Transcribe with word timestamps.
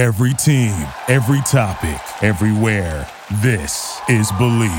Every 0.00 0.32
team, 0.32 0.72
every 1.08 1.42
topic, 1.42 2.00
everywhere. 2.22 3.06
This 3.42 4.00
is 4.08 4.32
Believe. 4.38 4.72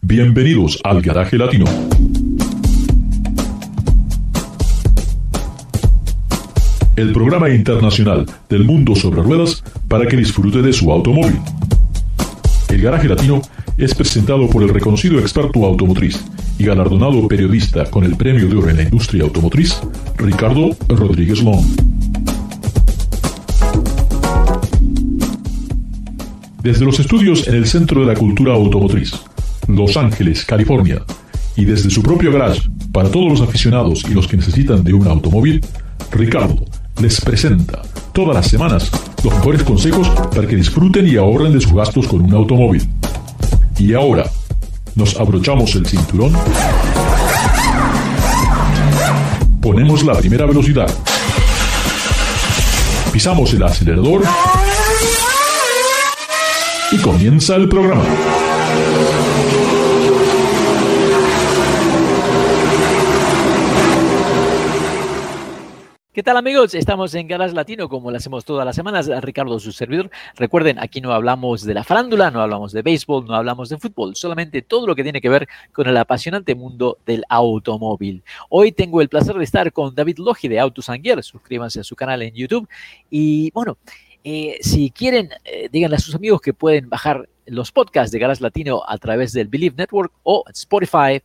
Bienvenidos 0.00 0.80
al 0.82 1.02
Garaje 1.02 1.36
Latino. 1.36 1.66
El 6.96 7.12
programa 7.12 7.50
internacional 7.50 8.24
del 8.48 8.64
mundo 8.64 8.96
sobre 8.96 9.20
ruedas 9.20 9.62
para 9.86 10.06
que 10.06 10.16
disfrute 10.16 10.62
de 10.62 10.72
su 10.72 10.90
automóvil. 10.90 11.38
El 12.70 12.80
Garaje 12.80 13.08
Latino 13.08 13.42
es 13.76 13.94
presentado 13.94 14.48
por 14.48 14.62
el 14.62 14.70
reconocido 14.70 15.18
experto 15.18 15.66
automotriz 15.66 16.24
y 16.58 16.64
galardonado 16.64 17.26
periodista 17.28 17.84
con 17.90 18.04
el 18.04 18.16
Premio 18.16 18.48
de 18.48 18.56
Oro 18.56 18.70
en 18.70 18.76
la 18.76 18.82
Industria 18.82 19.24
Automotriz, 19.24 19.80
Ricardo 20.16 20.76
Rodríguez 20.88 21.42
Long. 21.42 21.64
Desde 26.62 26.84
los 26.84 26.98
estudios 26.98 27.46
en 27.46 27.56
el 27.56 27.66
Centro 27.66 28.00
de 28.00 28.06
la 28.06 28.14
Cultura 28.14 28.54
Automotriz, 28.54 29.12
Los 29.68 29.96
Ángeles, 29.96 30.44
California, 30.44 31.02
y 31.56 31.64
desde 31.64 31.90
su 31.90 32.02
propio 32.02 32.32
garage 32.32 32.68
para 32.92 33.10
todos 33.10 33.28
los 33.28 33.40
aficionados 33.40 34.04
y 34.08 34.14
los 34.14 34.26
que 34.26 34.36
necesitan 34.36 34.82
de 34.82 34.92
un 34.92 35.06
automóvil, 35.06 35.60
Ricardo 36.10 36.64
les 37.00 37.20
presenta 37.20 37.82
todas 38.12 38.36
las 38.36 38.46
semanas 38.46 38.90
los 39.24 39.34
mejores 39.34 39.62
consejos 39.64 40.08
para 40.34 40.46
que 40.46 40.56
disfruten 40.56 41.06
y 41.06 41.16
ahorren 41.16 41.52
de 41.52 41.60
sus 41.60 41.72
gastos 41.72 42.06
con 42.06 42.22
un 42.22 42.32
automóvil. 42.32 42.88
Y 43.78 43.92
ahora, 43.94 44.30
nos 44.96 45.16
abrochamos 45.16 45.74
el 45.74 45.86
cinturón, 45.86 46.32
ponemos 49.60 50.04
la 50.04 50.14
primera 50.14 50.46
velocidad, 50.46 50.88
pisamos 53.12 53.52
el 53.54 53.62
acelerador. 53.62 54.22
Y 56.92 56.98
comienza 56.98 57.56
el 57.56 57.68
programa. 57.68 58.04
¿Qué 66.14 66.22
tal 66.22 66.36
amigos? 66.36 66.76
Estamos 66.76 67.12
en 67.16 67.26
Galas 67.26 67.54
Latino 67.54 67.88
como 67.88 68.08
lo 68.08 68.16
hacemos 68.16 68.44
todas 68.44 68.64
las 68.64 68.76
semanas. 68.76 69.10
Ricardo, 69.20 69.58
su 69.58 69.72
servidor. 69.72 70.12
Recuerden, 70.36 70.78
aquí 70.78 71.00
no 71.00 71.12
hablamos 71.12 71.64
de 71.64 71.74
la 71.74 71.82
farándula, 71.82 72.30
no 72.30 72.40
hablamos 72.40 72.70
de 72.70 72.82
béisbol, 72.82 73.26
no 73.26 73.34
hablamos 73.34 73.68
de 73.68 73.78
fútbol, 73.78 74.14
solamente 74.14 74.62
todo 74.62 74.86
lo 74.86 74.94
que 74.94 75.02
tiene 75.02 75.20
que 75.20 75.28
ver 75.28 75.48
con 75.72 75.88
el 75.88 75.96
apasionante 75.96 76.54
mundo 76.54 76.98
del 77.04 77.24
automóvil. 77.28 78.22
Hoy 78.48 78.70
tengo 78.70 79.00
el 79.00 79.08
placer 79.08 79.34
de 79.34 79.42
estar 79.42 79.72
con 79.72 79.92
David 79.92 80.18
Logi 80.18 80.46
de 80.46 80.60
Autos 80.60 80.86
Gear. 81.02 81.20
Suscríbanse 81.20 81.80
a 81.80 81.82
su 81.82 81.96
canal 81.96 82.22
en 82.22 82.32
YouTube. 82.32 82.68
Y 83.10 83.50
bueno, 83.50 83.76
eh, 84.22 84.58
si 84.60 84.92
quieren, 84.92 85.30
eh, 85.44 85.68
díganle 85.72 85.96
a 85.96 85.98
sus 85.98 86.14
amigos 86.14 86.40
que 86.40 86.54
pueden 86.54 86.88
bajar 86.88 87.28
los 87.46 87.72
podcasts 87.72 88.12
de 88.12 88.20
Galas 88.20 88.40
Latino 88.40 88.84
a 88.86 88.98
través 88.98 89.32
del 89.32 89.48
Believe 89.48 89.74
Network 89.76 90.12
o 90.22 90.44
Spotify 90.52 91.20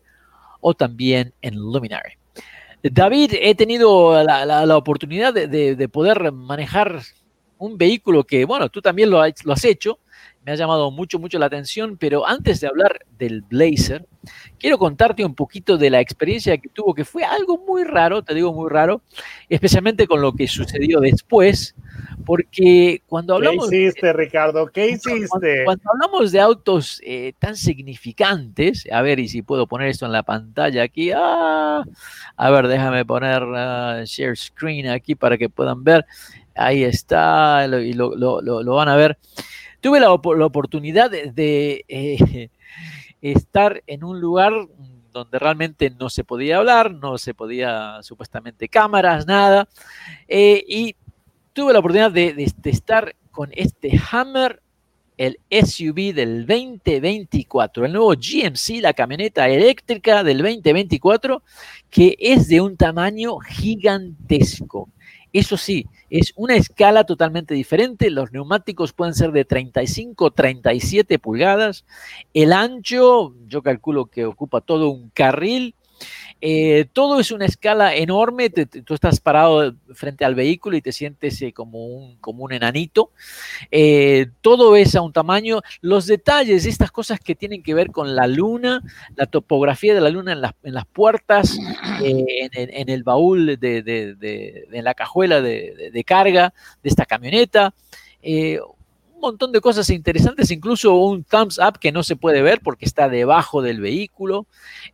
o 0.62 0.74
también 0.74 1.32
en 1.44 1.58
Luminary. 1.58 2.19
David, 2.82 3.34
he 3.42 3.56
tenido 3.56 4.24
la, 4.24 4.78
oportunidad 4.78 5.34
de, 5.34 5.90
poder 5.90 6.32
manejar 6.32 7.02
un 7.58 7.78
vehículo 7.78 8.24
que, 8.24 8.46
bueno, 8.46 8.70
tú 8.70 8.82
también 8.82 9.10
lo, 9.10 9.22
has 9.22 9.66
hecho, 9.66 10.00
me 10.46 10.54
ha 10.54 10.56
llamado 10.56 10.90
mucho, 10.90 11.20
mucho 11.20 11.38
la 11.40 11.48
atención, 11.48 11.98
pero 11.98 12.26
antes 12.26 12.62
de 12.62 12.68
hablar 12.68 13.06
del 13.18 13.42
Blazer, 13.42 14.06
quiero 14.58 14.78
contarte 14.78 15.24
un 15.24 15.36
poquito 15.36 15.78
de 15.78 15.90
la 15.90 16.00
experiencia 16.00 16.58
que 16.58 16.70
tuvo, 16.70 16.94
que 16.94 17.06
fue 17.06 17.24
algo 17.24 17.58
muy 17.58 17.84
raro, 17.84 18.22
te 18.22 18.34
digo 18.34 18.54
muy 18.54 18.70
raro, 18.70 19.02
especialmente 19.48 20.08
con 20.08 20.22
lo 20.22 20.34
que 20.34 20.48
sucedió 20.48 21.00
después, 21.00 21.76
porque 22.26 23.02
cuando 23.08 23.36
hablamos... 23.36 23.70
¿Qué 23.70 23.84
hiciste, 23.84 24.14
Ricardo? 24.14 24.68
¿Qué 24.68 24.90
hiciste? 24.90 25.64
Cuando, 25.66 25.84
hablamos 25.92 26.32
de 26.32 26.40
autos 26.40 27.02
eh, 27.04 27.34
tan 27.40 27.56
significantes, 27.56 28.88
a 28.92 29.02
ver, 29.02 29.20
y 29.20 29.30
si 29.30 29.42
puedo 29.42 29.68
poner 29.68 29.88
esto 29.88 30.06
en 30.06 30.12
la 30.12 30.24
pantalla 30.24 30.84
aquí, 30.84 31.12
ah, 31.16 31.84
a 32.36 32.50
ver, 32.52 32.68
déjame 32.68 33.06
poner 33.06 33.44
ah, 33.56 34.04
share 34.06 34.38
screen 34.38 34.88
aquí 34.88 35.16
para 35.16 35.38
que 35.38 35.50
puedan 35.50 35.84
ver, 35.84 36.06
ahí 36.56 36.84
está, 36.84 37.66
y 37.66 37.94
lo, 37.94 38.76
van 38.76 38.90
a 38.90 38.96
ver. 38.96 39.18
Tuve 39.82 40.02
la, 40.02 40.12
oportunidad 40.12 41.10
de, 41.10 41.86
eh, 41.88 42.50
estar 43.22 43.84
en 43.88 44.04
un 44.04 44.20
lugar 44.20 44.54
donde 45.12 45.40
realmente 45.40 45.90
no 45.90 46.10
se 46.10 46.24
podía 46.24 46.58
hablar, 46.58 46.94
no 46.94 47.18
se 47.18 47.34
podía 47.34 48.02
supuestamente 48.04 48.70
cámaras, 48.70 49.26
nada. 49.26 49.68
Eh, 50.28 50.64
y 50.68 50.96
tuve 51.54 51.74
la 51.74 51.80
oportunidad 51.80 52.12
de, 52.12 52.52
estar 52.66 53.16
con 53.32 53.50
este 53.54 54.00
Hammer, 54.12 54.62
el 55.18 55.40
SUV 55.52 56.14
del 56.14 56.46
2024, 56.46 57.86
el 57.86 57.92
nuevo 57.92 58.12
GMC, 58.12 58.82
la 58.82 58.94
camioneta 58.94 59.50
eléctrica 59.50 60.24
del 60.24 60.38
2024, 60.38 61.44
que 61.90 62.16
es 62.20 62.48
de 62.48 62.62
un 62.62 62.78
tamaño 62.78 63.38
gigantesco. 63.40 64.90
Eso 65.32 65.58
sí, 65.58 65.86
es 66.10 66.34
una 66.36 66.56
escala 66.56 67.04
totalmente 67.04 67.54
diferente. 67.54 68.10
Los 68.10 68.32
neumáticos 68.32 68.94
pueden 68.94 69.14
ser 69.14 69.32
de 69.32 69.46
35, 69.46 70.32
37 70.32 71.20
pulgadas. 71.20 71.86
El 72.34 72.52
ancho, 72.52 73.36
yo 73.48 73.62
calculo 73.62 74.08
que 74.08 74.26
ocupa 74.26 74.62
todo 74.62 74.90
un 74.90 75.10
carril 75.10 75.76
eh, 76.42 76.86
todo 76.94 77.20
es 77.20 77.32
una 77.32 77.46
escala 77.46 77.96
enorme, 77.96 78.50
tú 78.50 78.94
estás 78.94 79.20
parado 79.20 79.76
frente 79.94 80.24
al 80.24 80.36
vehículo 80.36 80.78
y 80.78 80.82
te 80.82 80.92
sientes 80.92 81.42
eh, 81.42 81.52
como, 81.52 81.86
un, 81.86 82.18
como 82.18 82.44
un 82.44 82.54
enanito. 82.54 83.12
Eh, 83.72 84.28
todo 84.42 84.76
es 84.76 84.96
a 84.96 85.02
un 85.02 85.14
tamaño. 85.14 85.62
Los 85.82 86.08
detalles, 86.08 86.66
estas 86.66 86.92
cosas 86.92 87.20
que 87.20 87.36
tienen 87.36 87.64
que 87.64 87.74
ver 87.74 87.92
con 87.92 88.16
la 88.16 88.28
luna, 88.28 88.82
la 89.16 89.26
topografía 89.26 89.94
de 89.94 90.02
la 90.02 90.10
luna 90.10 90.32
en 90.32 90.42
las, 90.42 90.54
en 90.64 90.74
las 90.74 90.86
puertas, 90.86 91.58
en, 92.04 92.90
el 92.90 93.04
baúl, 93.04 93.58
de, 93.60 94.68
en 94.72 94.84
la 94.84 94.94
cajuela 94.94 95.42
de, 95.42 96.04
carga 96.06 96.54
de 96.82 96.90
esta 96.90 97.06
camioneta 97.06 97.74
montón 99.22 99.52
de 99.52 99.62
cosas 99.62 99.90
interesantes, 99.90 100.52
incluso 100.52 100.96
un 100.96 101.24
thumbs 101.24 101.60
up 101.60 101.80
que 101.80 101.92
no 101.92 102.04
se 102.04 102.16
puede 102.16 102.42
ver 102.42 102.62
porque 102.62 102.86
está 102.86 103.10
debajo 103.10 103.62
del 103.62 103.82
vehículo. 103.82 104.46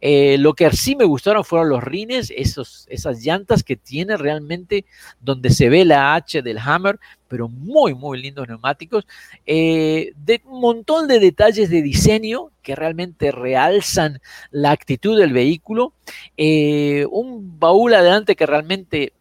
Eh, 0.01 0.37
lo 0.37 0.53
que 0.53 0.69
sí 0.71 0.95
me 0.95 1.05
gustaron 1.05 1.43
fueron 1.43 1.69
los 1.69 1.83
rines, 1.83 2.31
esos, 2.35 2.85
esas 2.89 3.23
llantas 3.23 3.63
que 3.63 3.75
tiene 3.75 4.17
realmente 4.17 4.85
donde 5.19 5.49
se 5.49 5.69
ve 5.69 5.85
la 5.85 6.15
H 6.15 6.41
del 6.41 6.59
Hammer, 6.59 6.99
pero 7.27 7.49
muy, 7.49 7.93
muy 7.93 8.21
lindos 8.21 8.47
neumáticos. 8.47 9.05
Eh, 9.45 10.13
un 10.45 10.61
montón 10.61 11.07
de 11.07 11.19
detalles 11.19 11.69
de 11.69 11.81
diseño 11.81 12.51
que 12.61 12.75
realmente 12.75 13.31
realzan 13.31 14.21
la 14.51 14.71
actitud 14.71 15.17
del 15.19 15.33
vehículo. 15.33 15.93
Eh, 16.37 17.05
un 17.09 17.59
baúl 17.59 17.93
adelante 17.93 18.35
que 18.35 18.45
realmente 18.45 19.13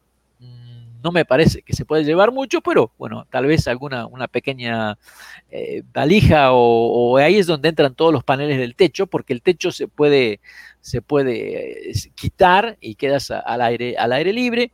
no 1.05 1.13
me 1.13 1.27
parece 1.27 1.61
que 1.61 1.75
se 1.75 1.85
puede 1.85 2.03
llevar 2.03 2.33
mucho, 2.33 2.63
pero 2.63 2.91
bueno, 2.97 3.27
tal 3.31 3.45
vez 3.45 3.69
alguna 3.69 4.07
una 4.07 4.27
pequeña 4.27 4.99
eh, 5.51 5.83
valija 5.93 6.53
o, 6.53 7.19
ahí 7.19 7.37
es 7.37 7.47
donde 7.47 7.69
entran 7.69 7.95
todos 7.95 8.11
los 8.11 8.25
paneles 8.25 8.57
del 8.57 8.75
techo, 8.75 9.07
porque 9.07 9.35
el 9.35 9.43
techo 9.43 9.71
se 9.71 9.87
puede, 9.87 10.41
se 10.81 11.03
puede 11.03 11.91
eh, 11.91 11.93
quitar 12.15 12.79
y 12.81 12.95
quedas 12.95 13.31
al 13.31 13.61
aire, 13.61 13.99
al 13.99 14.15
aire 14.15 14.33
libre. 14.33 14.73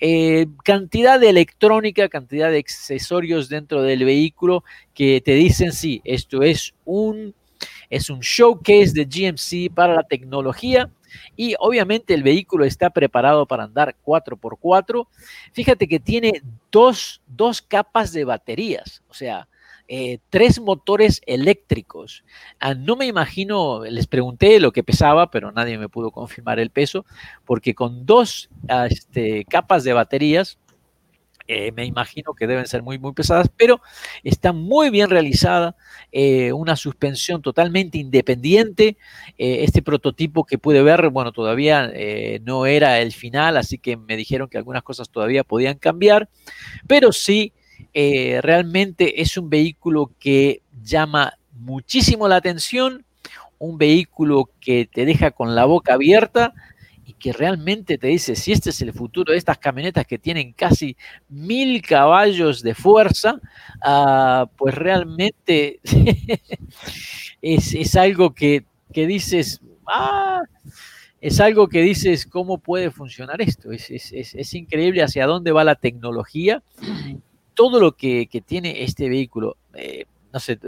Eh, 0.00 0.48
cantidad 0.64 1.20
de 1.20 1.30
electrónica, 1.30 2.08
cantidad 2.08 2.50
de 2.50 2.58
accesorios 2.58 3.48
dentro 3.48 3.80
del 3.82 4.04
vehículo 4.04 4.64
que 4.94 5.20
te 5.20 5.34
dicen, 5.34 5.72
sí, 5.72 6.00
esto 6.02 6.42
es 6.42 6.74
un, 6.86 7.36
es 7.88 8.10
un 8.10 8.18
showcase 8.18 8.94
de 8.94 9.04
GMC 9.04 9.72
para 9.72 9.94
la 9.94 10.02
tecnología 10.02 10.90
y 11.36 11.54
obviamente 11.58 12.14
el 12.14 12.22
vehículo 12.22 12.64
está 12.64 12.90
preparado 12.90 13.46
para 13.46 13.64
andar 13.64 13.96
4x4. 14.04 15.06
Fíjate 15.52 15.88
que 15.88 16.00
tiene 16.00 16.42
dos, 16.70 17.20
capas 17.68 18.12
de 18.12 18.24
baterías, 18.24 19.02
o 19.08 19.14
sea, 19.14 19.48
eh, 19.88 20.18
tres 20.28 20.60
motores 20.60 21.22
eléctricos. 21.26 22.24
Ah, 22.60 22.74
no 22.74 22.96
me 22.96 23.06
imagino, 23.06 23.84
les 23.84 24.06
pregunté 24.06 24.60
lo 24.60 24.70
que 24.70 24.84
pesaba, 24.84 25.30
pero 25.30 25.50
nadie 25.50 25.78
me 25.78 25.88
pudo 25.88 26.10
confirmar 26.10 26.58
el 26.58 26.70
peso, 26.70 27.06
porque 27.46 27.74
con 27.74 28.04
dos 28.04 28.50
ah, 28.68 28.86
este, 28.90 29.44
capas 29.46 29.84
de 29.84 29.94
baterías, 29.94 30.58
eh, 31.50 31.72
me 31.72 31.86
imagino 31.86 32.34
que 32.34 32.46
deben 32.46 32.66
ser 32.66 32.82
muy, 32.82 32.98
muy 32.98 33.14
pesadas, 33.14 33.50
pero 33.56 33.80
está 34.22 34.52
muy 34.52 34.90
bien 34.90 35.08
realizada, 35.08 35.76
eh, 36.12 36.52
una 36.52 36.76
suspensión 36.76 37.40
totalmente 37.40 37.96
independiente. 37.96 38.98
Eh, 39.38 39.64
este 39.64 39.80
prototipo 39.80 40.44
que 40.44 40.58
pude 40.58 40.82
ver, 40.82 41.08
bueno, 41.08 41.32
todavía 41.32 41.90
no 42.42 42.66
era 42.66 43.00
el 43.00 43.12
final, 43.12 43.56
así 43.56 43.78
que 43.78 43.96
me 43.96 44.16
dijeron 44.16 44.48
que 44.48 44.58
algunas 44.58 44.82
cosas 44.82 45.08
todavía 45.08 45.42
podían 45.42 45.78
cambiar, 45.78 46.28
pero 46.86 47.12
sí, 47.12 47.54
realmente 47.94 49.22
es 49.22 49.36
un 49.38 49.48
vehículo 49.48 50.12
que 50.18 50.60
llama 50.82 51.32
muchísimo 51.52 52.28
la 52.28 52.36
atención, 52.36 53.06
un 53.58 53.78
vehículo 53.78 54.50
que 54.60 54.86
te 54.92 55.06
deja 55.06 55.30
con 55.30 55.54
la 55.54 55.64
boca 55.64 55.94
abierta 55.94 56.52
y 57.08 57.14
que 57.14 57.32
realmente 57.32 57.96
te 57.96 58.08
dice 58.08 58.36
si 58.36 58.52
este 58.52 58.68
es 58.68 58.82
el 58.82 58.92
futuro 58.92 59.32
de 59.32 59.38
estas 59.38 59.56
camionetas 59.56 60.06
que 60.06 60.18
tienen 60.18 60.52
casi 60.52 60.94
mil 61.30 61.80
caballos 61.80 62.62
de 62.62 62.74
fuerza, 62.74 63.40
ah, 63.82 64.46
pues 64.58 64.74
realmente 64.74 65.80
es, 67.40 67.96
algo 67.96 68.34
que, 68.34 68.66
dices, 68.92 69.62
ah, 69.86 70.42
es 71.22 71.40
algo 71.40 71.68
que 71.68 71.80
dices, 71.80 72.26
¿cómo 72.26 72.58
puede 72.58 72.90
funcionar 72.90 73.40
esto? 73.40 73.72
Es, 73.72 74.54
increíble 74.54 75.02
hacia 75.02 75.26
dónde 75.26 75.50
va 75.50 75.64
la 75.64 75.76
tecnología, 75.76 76.62
todo 77.54 77.80
lo 77.80 77.92
que, 77.96 78.28
tiene 78.44 78.84
este 78.84 79.08
vehículo. 79.08 79.56
Eh, 79.72 80.04
no 80.30 80.40
sé, 80.40 80.58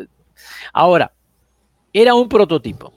ahora, 0.73 1.13
era 1.93 2.15
un 2.15 2.31
prototipo. 2.31 2.95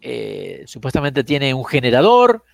Eh, 0.00 0.62
supuestamente 0.66 1.24
tiene 1.24 1.52
un 1.54 1.64
generador, 1.64 2.44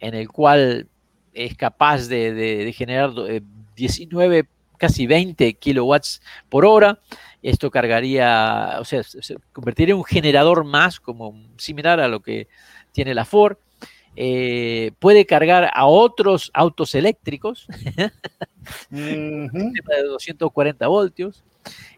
en 0.00 0.14
el 0.14 0.28
cual 0.28 0.88
es 1.32 1.56
capaz 1.56 2.08
de, 2.08 2.72
generar 2.76 3.12
19, 3.76 4.38
eh, 4.38 4.44
casi 4.78 5.06
20 5.06 5.54
kilowatts 5.54 6.22
por 6.48 6.64
hora. 6.64 7.00
Esto 7.42 7.70
cargaría, 7.70 8.76
o 8.80 8.84
sea, 8.84 9.02
se 9.02 9.36
convertiría 9.52 9.92
en 9.92 9.98
un 9.98 10.04
generador 10.04 10.64
más, 10.64 10.98
como 10.98 11.38
similar 11.58 12.00
a 12.00 12.08
lo 12.08 12.20
que 12.20 12.48
tiene 12.92 13.14
la 13.14 13.24
Ford. 13.24 13.58
Eh, 14.16 14.92
puede 15.00 15.26
cargar 15.26 15.70
a 15.74 15.86
otros 15.86 16.50
autos 16.54 16.94
eléctricos 16.94 17.66
de 18.90 19.50
240 20.06 20.86
voltios. 20.86 21.42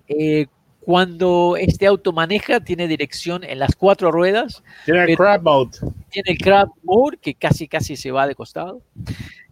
Eh, 0.08 0.46
cuando 0.86 1.56
este 1.58 1.84
auto 1.88 2.12
maneja, 2.12 2.60
tiene 2.60 2.86
dirección 2.86 3.42
en 3.42 3.58
las 3.58 3.74
cuatro 3.74 4.12
ruedas. 4.12 4.62
Tiene 4.84 5.02
el 5.02 5.16
crab 5.16 5.42
mode. 5.42 5.78
Tiene 6.10 6.30
el 6.30 6.38
crab 6.38 6.68
mode, 6.84 7.18
que 7.20 7.34
casi 7.34 7.66
casi 7.66 7.96
se 7.96 8.12
va 8.12 8.24
de 8.28 8.36
costado. 8.36 8.82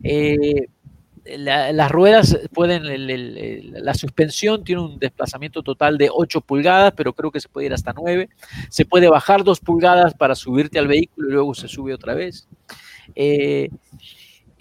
Eh, 0.05 0.69
las 1.25 1.91
ruedas 1.91 2.39
pueden, 2.53 2.85
la 3.85 3.95
suspensión 3.95 4.63
tiene 4.63 4.83
un 4.83 5.01
desplazamiento 5.01 5.65
total 5.65 5.99
de 5.99 6.09
8 6.09 6.41
pulgadas, 6.41 6.93
pero 6.97 7.13
creo 7.13 7.33
que 7.33 7.41
se 7.41 7.49
puede 7.49 7.67
ir 7.67 7.73
hasta 7.73 7.93
9. 7.93 8.29
Se 8.69 8.85
puede 8.85 9.09
bajar 9.09 9.43
2 9.43 9.59
pulgadas 9.59 10.15
para 10.15 10.37
subirte 10.37 10.79
al 10.79 10.87
vehículo 10.87 11.31
y 11.31 11.33
luego 11.33 11.53
se 11.57 11.67
sube 11.67 11.93
otra 11.93 12.15
vez. 12.15 12.47
Eh, 13.17 13.71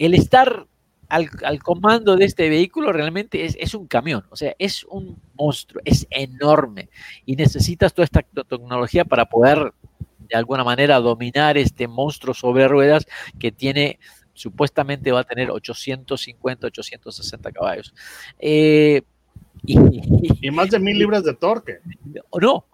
el 0.00 0.14
estar 0.14 0.66
al, 1.14 1.62
comando 1.62 2.16
de 2.16 2.24
este 2.24 2.48
vehículo 2.48 2.92
realmente 2.92 3.44
es, 3.44 3.74
un 3.74 3.86
camión, 3.86 4.24
o 4.30 4.36
sea, 4.36 4.54
es 4.58 4.84
un 4.84 5.20
monstruo, 5.34 5.80
es 5.84 6.06
enorme 6.10 6.88
y 7.24 7.36
necesitas 7.36 7.94
toda 7.94 8.04
esta 8.04 8.22
tecnología 8.22 9.04
para 9.04 9.26
poder 9.26 9.72
de 10.18 10.36
alguna 10.36 10.64
manera 10.64 10.98
dominar 10.98 11.56
este 11.56 11.86
monstruo 11.86 12.34
sobre 12.34 12.66
ruedas 12.66 13.06
que 13.38 13.52
tiene 13.52 13.98
supuestamente 14.32 15.12
va 15.12 15.20
a 15.20 15.24
tener 15.24 15.50
850, 15.50 16.66
860 16.66 17.52
caballos. 17.52 17.94
Eh, 18.40 19.02
y, 19.64 20.50
más 20.50 20.70
de 20.70 20.80
mil 20.80 20.98
libras 20.98 21.22
de 21.22 21.34
torque. 21.34 21.78
No, 22.40 22.66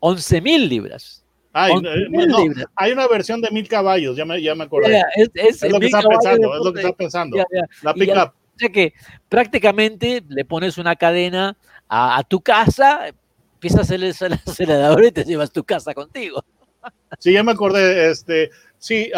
11 0.00 0.40
mil 0.40 0.68
libras. 0.68 1.24
Hay 1.56 2.92
una 2.92 3.08
versión 3.08 3.40
de 3.40 3.50
mil 3.50 3.66
caballos, 3.68 4.16
ya 4.16 4.24
me, 4.24 4.40
ya 4.42 4.54
me 4.54 4.64
acordé. 4.64 5.02
es, 5.34 5.62
lo 5.62 5.80
que 5.80 5.86
está 5.86 6.02
pensando, 6.02 6.54
es 6.54 6.64
lo 6.64 6.72
que 6.72 6.80
está 6.80 6.92
pensando. 6.92 7.36
la 7.82 7.94
pickup. 7.94 8.32
O 8.56 8.58
sea 8.58 8.68
que 8.70 8.94
prácticamente 9.28 10.24
le 10.28 10.44
pones 10.44 10.78
una 10.78 10.96
cadena 10.96 11.56
a, 11.88 12.22
tu 12.24 12.40
casa, 12.40 13.12
pisas 13.58 13.90
el, 13.90 14.04
acelerador 14.04 15.04
y 15.04 15.12
te 15.12 15.24
llevas 15.24 15.52
tu 15.52 15.62
casa 15.62 15.92
contigo. 15.92 16.42
Sí, 17.18 17.32
ya 17.32 17.42
me 17.42 17.52
acordé. 17.52 18.10
Este, 18.10 18.50
sí, 18.78 19.10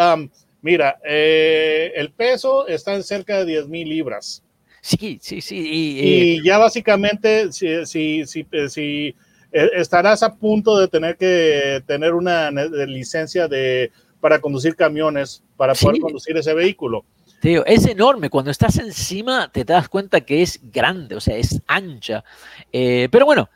mira, 0.61 0.99
eh, 1.05 1.93
el 1.95 2.11
peso 2.11 2.67
está 2.67 2.95
en 2.95 3.03
cerca 3.03 3.39
de 3.39 3.45
10 3.45 3.67
mil 3.69 3.87
libras. 3.87 4.43
Sí, 4.81 5.19
sí, 5.21 5.41
sí. 5.41 5.57
Y, 5.57 5.99
eh, 5.99 6.41
ya 6.43 6.57
básicamente, 6.57 7.51
si, 7.51 7.85
si, 7.85 8.25
si, 8.25 8.45
si 8.67 9.07
eh, 9.07 9.15
estarás 9.51 10.23
a 10.23 10.35
punto 10.35 10.77
de 10.77 10.87
tener 10.87 11.17
que 11.17 11.83
tener 11.85 12.13
una 12.13 12.51
licencia 12.51 13.47
de, 13.47 13.91
para 14.19 14.39
conducir 14.39 14.75
camiones, 14.75 15.43
para 15.57 15.73
poder 15.73 15.99
conducir 15.99 16.37
ese 16.37 16.53
vehículo. 16.53 17.05
Tío, 17.41 17.65
es 17.65 17.85
enorme. 17.85 18.29
Cuando 18.29 18.51
estás 18.51 18.77
encima 18.77 19.49
te 19.51 19.63
das 19.63 19.87
cuenta 19.87 20.21
que 20.21 20.41
es 20.41 20.59
grande, 20.71 21.15
o 21.15 21.21
sea, 21.21 21.37
es 21.37 21.61
ancha. 21.67 22.23
Eh, 22.71 23.07
pero 23.11 23.25
bueno, 23.25 23.49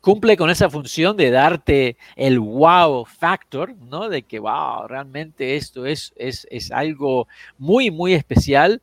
cumple 0.00 0.36
con 0.36 0.50
esa 0.50 0.68
función 0.68 1.16
de 1.16 1.30
darte 1.30 1.96
el 2.16 2.38
wow 2.38 3.06
factor, 3.06 3.74
¿no? 3.74 4.10
De 4.10 4.22
que, 4.22 4.38
wow, 4.38 4.86
realmente 4.86 5.56
esto 5.56 5.86
es, 5.86 6.12
es, 6.16 6.46
es 6.50 6.70
algo 6.70 7.26
muy, 7.56 7.90
muy 7.90 8.12
especial. 8.12 8.82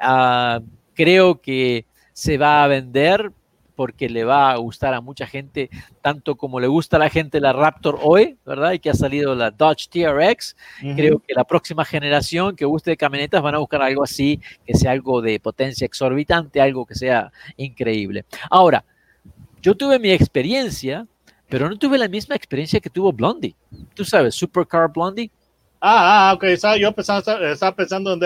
Ah, 0.00 0.60
creo 0.94 1.40
que 1.40 1.86
se 2.12 2.36
va 2.36 2.64
a 2.64 2.66
vender 2.66 3.30
porque 3.78 4.08
le 4.08 4.24
va 4.24 4.50
a 4.50 4.56
gustar 4.56 4.92
a 4.92 5.00
mucha 5.00 5.24
gente, 5.24 5.70
tanto 6.02 6.34
como 6.34 6.58
le 6.58 6.66
gusta 6.66 6.96
a 6.96 6.98
la 6.98 7.10
gente 7.10 7.40
la 7.40 7.52
Raptor 7.52 8.00
hoy, 8.02 8.36
¿verdad? 8.44 8.72
Y 8.72 8.80
que 8.80 8.90
ha 8.90 8.94
salido 8.94 9.36
la 9.36 9.52
Dodge 9.52 9.86
TRX. 9.88 10.56
Creo 10.96 11.20
que 11.20 11.32
la 11.32 11.44
próxima 11.44 11.84
generación 11.84 12.56
que 12.56 12.64
guste 12.64 12.90
de 12.90 12.96
camionetas 12.96 13.40
van 13.40 13.54
a 13.54 13.58
buscar 13.58 13.80
algo 13.80 14.02
así, 14.02 14.40
que 14.66 14.74
sea 14.74 14.90
algo 14.90 15.22
de 15.22 15.38
potencia 15.38 15.84
exorbitante, 15.84 16.60
algo 16.60 16.84
que 16.84 16.96
sea 16.96 17.30
increíble. 17.56 18.24
Ahora, 18.50 18.84
yo 19.62 19.76
tuve 19.76 20.00
mi 20.00 20.10
experiencia, 20.10 21.06
pero 21.48 21.68
no 21.68 21.78
tuve 21.78 21.98
la 21.98 22.08
misma 22.08 22.34
experiencia 22.34 22.80
que 22.80 22.90
tuvo 22.90 23.12
Blondie. 23.12 23.54
Tú 23.94 24.04
sabes, 24.04 24.34
Supercar 24.34 24.90
Blondie. 24.92 25.30
Ah, 25.80 26.30
ah, 26.30 26.34
ok, 26.34 26.44
yo 26.78 26.92
estaba 26.96 27.74
pensando 27.76 28.12
en 28.12 28.18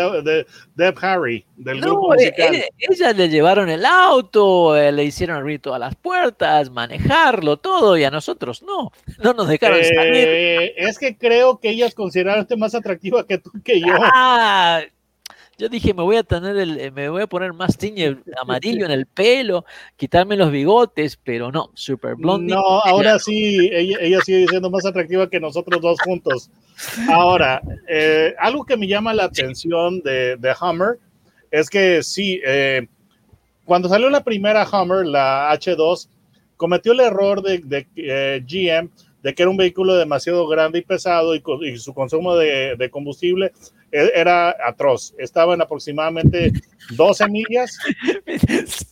Deb, 0.75 0.95
Harry, 1.03 1.45
del 1.57 1.83
grupo 1.83 2.15
eh, 2.15 2.17
musical. 2.17 2.55
Eh, 2.55 2.69
ella, 2.79 3.13
le 3.13 3.29
llevaron 3.29 3.69
el 3.69 3.85
auto, 3.85 4.75
eh, 4.75 4.91
le 4.91 5.05
hicieron 5.05 5.37
abrir 5.37 5.61
todas 5.61 5.79
las 5.79 5.95
puertas, 5.95 6.71
manejarlo, 6.71 7.59
todo, 7.59 7.99
y 7.99 8.05
a 8.05 8.11
nosotros 8.11 8.63
no, 8.63 8.91
no 9.23 9.35
nos 9.35 9.49
dejaron 9.49 9.85
salir. 9.85 10.73
Es 10.77 10.99
que 10.99 11.17
creo 11.19 11.59
que 11.59 11.71
ellas 11.71 11.95
consideraron 11.95 12.47
más 12.57 12.75
atractiva 12.75 13.27
que 13.27 13.39
tú 13.39 13.51
que 13.63 13.81
yo. 13.81 13.95
Ah, 14.01 14.81
yo 15.59 15.69
dije, 15.69 15.95
me 15.95 16.03
voy 16.03 16.17
a 16.17 16.23
tener 16.23 16.57
el, 16.57 16.93
me 16.93 17.09
voy 17.09 17.23
a 17.23 17.27
poner 17.27 17.53
más 17.53 17.77
tiñe 17.77 18.19
amarillo 18.41 18.85
en 18.85 18.91
el 18.91 19.07
pelo, 19.07 19.65
quitarme 19.97 20.37
los 20.37 20.51
bigotes, 20.51 21.19
pero 21.23 21.53
no, 21.53 21.71
Super 21.75 22.15
Blondie. 22.17 22.55
No, 22.55 22.81
ahora 22.81 23.19
sí, 23.19 23.71
ella, 23.73 23.99
ella 24.01 24.21
sigue 24.21 24.47
siendo 24.49 24.71
más 24.71 24.85
atractiva 24.87 25.29
que 25.29 25.41
nosotros 25.41 25.81
dos 25.81 25.99
juntos. 26.01 26.51
Ahora, 27.09 27.61
eh, 27.89 28.35
algo 28.39 28.65
que 28.65 28.77
me 28.77 28.87
llama 28.87 29.15
la 29.15 29.25
atención 29.25 30.01
de, 30.01 30.37
de 30.37 30.55
Hummer 30.61 30.99
es 31.51 31.69
que 31.69 32.03
sí, 32.03 32.41
eh, 32.45 32.87
cuando 33.65 33.89
salió 33.89 34.11
la 34.11 34.25
primera 34.25 34.67
Hummer, 34.69 35.07
la 35.07 35.53
H2, 35.53 36.09
cometió 36.57 36.93
el 36.93 37.01
error 37.01 37.43
de, 37.43 37.59
de 37.59 37.87
eh, 37.97 38.45
GM 38.47 38.91
de 39.23 39.35
que 39.35 39.43
era 39.43 39.51
un 39.51 39.57
vehículo 39.57 39.95
demasiado 39.95 40.47
grande 40.49 40.81
y 40.81 40.83
pesado 40.83 41.35
y, 41.35 41.79
su 41.79 41.95
consumo 41.95 42.35
de, 42.37 42.77
de, 42.77 42.91
combustible 42.91 43.53
era 43.93 44.57
atroz. 44.67 45.15
Estaban 45.19 45.61
aproximadamente 45.61 46.53
12 46.97 47.29
millas. 47.29 47.77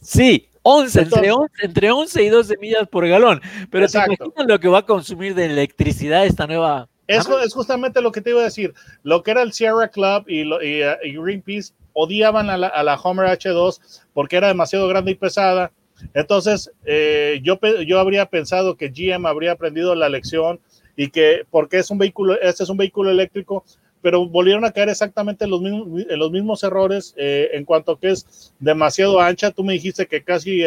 Sí, 0.03 0.49
11, 0.63 1.01
entre, 1.01 1.33
11, 1.33 1.55
entre 1.63 1.91
11 1.91 2.23
y 2.23 2.29
12 2.29 2.57
millas 2.59 2.89
por 2.89 3.09
galón. 3.09 3.41
Pero 3.71 3.89
¿te 3.89 3.97
imaginas 3.97 4.47
lo 4.47 4.61
que 4.61 4.69
va 4.69 4.79
a 4.79 4.87
consumir 4.87 5.35
de 5.35 5.47
electricidad 5.47 6.27
esta 6.27 6.47
nueva 6.47 6.89
eso 7.11 7.41
es 7.41 7.53
justamente 7.53 8.01
lo 8.01 8.13
que 8.13 8.21
te 8.21 8.31
iba 8.31 8.41
a 8.41 8.45
decir. 8.45 8.73
Lo 9.03 9.25
que 9.25 9.33
era 9.33 9.43
el 9.43 9.53
Sierra 9.53 9.89
Club 9.89 10.27
y, 10.29 10.49
eh, 10.63 10.97
Greenpeace 11.03 11.73
odiaban 11.93 12.49
a 12.49 12.57
la, 12.57 13.01
Homer 13.03 13.27
H2 13.27 13.81
porque 14.15 14.37
era 14.37 14.47
demasiado 14.47 14.87
grande 14.87 15.11
y 15.11 15.15
pesada. 15.17 15.73
Entonces, 16.15 16.71
eh, 16.85 17.41
yo, 17.43 17.59
yo 17.85 17.99
habría 17.99 18.27
pensado 18.27 18.77
que 18.77 18.91
GM 18.91 19.27
habría 19.27 19.53
aprendido 19.53 19.97
la 19.97 20.09
lección 20.09 20.61
y 20.97 21.11
que, 21.11 21.45
porque 21.51 21.79
es 21.79 21.91
un 21.91 21.99
vehículo, 21.99 22.41
este 22.41 22.63
es 22.63 22.69
un 22.69 22.77
vehículo 22.77 23.11
eléctrico, 23.11 23.65
pero 24.03 24.27
volvieron 24.27 24.65
a 24.65 24.73
caer 24.73 24.89
exactamente 24.89 25.45
en 25.45 25.51
los 25.51 25.61
mismos, 25.61 25.89
los 26.09 26.31
mismos 26.31 26.63
errores 26.63 27.15
eh, 27.17 27.51
en 27.53 27.65
cuanto 27.65 27.99
que 27.99 28.11
es 28.11 28.53
demasiado 28.59 29.21
ancha. 29.21 29.51
Tú 29.51 29.65
me 29.65 29.75
dijiste 29.75 30.07
que 30.07 30.23
casi 30.23 30.63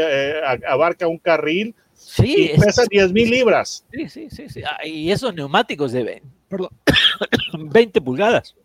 abarca 0.67 1.07
un 1.07 1.17
carril 1.17 1.75
Sí, 1.95 2.51
y 2.53 2.59
pesa 2.59 2.83
10 2.89 3.13
mil 3.13 3.29
libras. 3.29 3.85
Sí, 3.91 4.09
sí, 4.09 4.27
sí, 4.29 4.49
sí. 4.49 4.61
Ah, 4.63 4.85
y 4.85 5.11
esos 5.11 5.33
neumáticos 5.33 5.91
de 5.91 6.21
perdón, 6.49 6.69
20 7.71 8.01
pulgadas. 8.01 8.55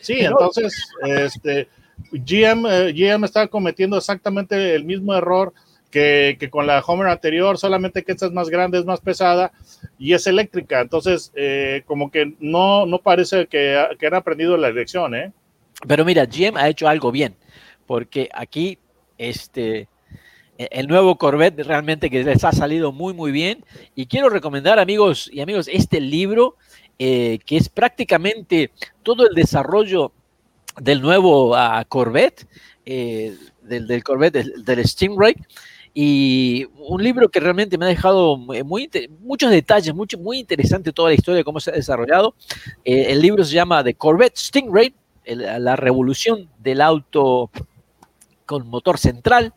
Sí, 0.00 0.20
entonces, 0.20 0.74
este, 1.02 1.68
GM, 2.12 2.68
eh, 2.68 2.92
GM 2.92 3.24
está 3.24 3.48
cometiendo 3.48 3.96
exactamente 3.96 4.74
el 4.74 4.84
mismo 4.84 5.14
error 5.14 5.54
que, 5.94 6.36
que, 6.40 6.50
con 6.50 6.66
la 6.66 6.80
Homer 6.80 7.06
anterior, 7.06 7.56
solamente 7.56 8.02
que 8.02 8.10
esta 8.10 8.26
es 8.26 8.32
más 8.32 8.50
grande, 8.50 8.80
es 8.80 8.84
más 8.84 9.00
pesada 9.00 9.52
y 9.96 10.12
es 10.12 10.26
eléctrica. 10.26 10.80
Entonces, 10.80 11.30
eh, 11.36 11.84
como 11.86 12.10
que 12.10 12.34
no, 12.40 12.84
no 12.84 12.98
parece 12.98 13.46
que, 13.46 13.80
que 13.96 14.06
han 14.08 14.14
aprendido 14.14 14.56
la 14.56 14.72
lección, 14.72 15.14
¿eh? 15.14 15.32
Pero 15.86 16.04
mira, 16.04 16.26
GM 16.26 16.56
ha 16.56 16.68
hecho 16.68 16.88
algo 16.88 17.12
bien, 17.12 17.36
porque 17.86 18.28
aquí, 18.34 18.76
este, 19.18 19.86
e-, 20.58 20.68
el 20.72 20.88
nuevo 20.88 21.16
Corvette 21.16 21.62
realmente 21.62 22.10
que 22.10 22.24
les 22.24 22.42
ha 22.42 22.50
salido 22.50 22.90
muy 22.90 23.14
muy 23.14 23.30
bien 23.30 23.64
y 23.94 24.06
quiero 24.06 24.28
recomendar 24.30 24.80
amigos 24.80 25.30
y 25.32 25.42
amigos 25.42 25.68
este 25.72 26.00
libro 26.00 26.56
que 26.98 27.40
es 27.48 27.68
prácticamente 27.68 28.70
todo 29.02 29.28
el 29.28 29.34
desarrollo 29.34 30.12
del 30.80 31.02
nuevo 31.02 31.50
uh, 31.52 31.84
Corvette, 31.88 32.46
del, 32.84 33.36
del, 33.62 34.04
Corvette, 34.04 34.34
del, 34.34 34.64
del 34.64 34.86
Stingray, 34.86 35.34
y 35.96 36.66
un 36.76 37.00
libro 37.00 37.28
que 37.28 37.38
realmente 37.38 37.78
me 37.78 37.84
ha 37.84 37.88
dejado 37.88 38.36
muy, 38.36 38.90
muchos 39.20 39.48
detalles, 39.48 39.94
mucho, 39.94 40.18
muy 40.18 40.40
interesante 40.40 40.92
toda 40.92 41.10
la 41.10 41.14
historia 41.14 41.38
de 41.38 41.44
cómo 41.44 41.60
se 41.60 41.70
ha 41.70 41.74
desarrollado. 41.74 42.34
Eh, 42.84 43.06
el 43.10 43.22
libro 43.22 43.44
se 43.44 43.54
llama 43.54 43.84
The 43.84 43.94
Corvette 43.94 44.36
Stingray, 44.36 44.92
la 45.24 45.76
revolución 45.76 46.50
del 46.58 46.80
auto 46.80 47.48
con 48.44 48.66
motor 48.66 48.98
central. 48.98 49.54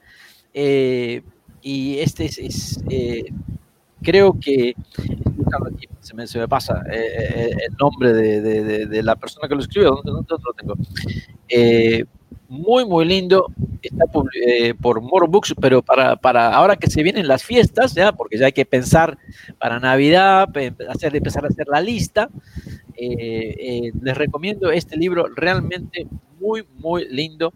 Eh, 0.53 1.23
y 1.63 1.97
este 1.97 2.25
es, 2.25 2.83
eh, 2.87 3.25
creo 4.03 4.39
que, 4.39 4.75
se 6.01 6.13
me, 6.13 6.27
se 6.27 6.37
me 6.37 6.47
pasa 6.47 6.83
el 6.87 7.75
nombre 7.79 8.13
de, 8.13 8.41
de, 8.41 8.85
de, 8.85 9.03
la 9.03 9.15
persona 9.15 9.47
que 9.47 9.55
lo 9.55 9.61
escribió, 9.61 9.99
¿dónde, 10.03 10.23
dónde 10.27 10.43
lo 10.45 10.53
tengo? 10.53 10.75
Muy, 12.49 12.85
muy 12.85 13.05
lindo. 13.05 13.47
Está 13.81 14.05
eh, 14.45 14.73
por 14.73 15.01
More 15.01 15.27
Books, 15.27 15.53
pero 15.59 15.81
para, 15.81 16.15
para, 16.15 16.53
ahora 16.53 16.75
que 16.75 16.89
se 16.89 17.03
vienen 17.03 17.27
las 17.27 17.43
fiestas, 17.43 17.93
ya, 17.93 18.11
porque 18.11 18.37
ya 18.37 18.47
hay 18.47 18.51
que 18.51 18.65
pensar 18.65 19.17
para 19.59 19.79
Navidad, 19.79 20.49
hacer, 20.89 21.15
empezar 21.15 21.45
a 21.45 21.49
hacer 21.49 21.67
la 21.67 21.81
lista. 21.81 22.29
Eh, 22.95 23.55
eh, 23.59 23.91
les 24.01 24.17
recomiendo 24.17 24.71
este 24.71 24.97
libro, 24.97 25.27
realmente 25.35 26.07
muy, 26.39 26.65
muy 26.77 27.07
lindo. 27.09 27.53